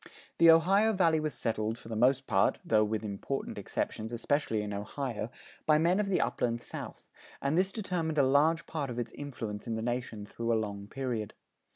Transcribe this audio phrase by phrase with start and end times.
[0.39, 4.73] The Ohio Valley was settled, for the most part (though with important exceptions, especially in
[4.73, 5.29] Ohio),
[5.67, 7.07] by men of the Upland South,
[7.39, 10.87] and this determined a large part of its influence in the nation through a long
[10.87, 11.35] period.